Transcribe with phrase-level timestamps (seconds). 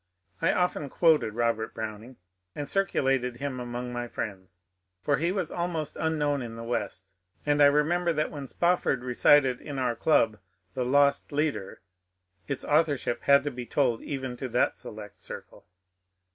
[0.41, 2.17] I often quoted Robert Browning,
[2.55, 4.63] and circulated him among my friends;
[5.03, 7.13] for he was almost unknown in the West,
[7.45, 10.39] and I remember that when Spofford recited in our club ^^
[10.73, 11.81] The Lost Leader,"
[12.47, 15.67] its authorship had to be told even to that select circle.